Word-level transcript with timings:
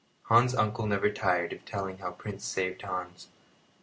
Hans's 0.29 0.57
uncle 0.57 0.87
never 0.87 1.11
tired 1.11 1.53
of 1.53 1.63
telling 1.63 1.99
how 1.99 2.09
Prince 2.09 2.43
saved 2.43 2.81
Hans. 2.81 3.27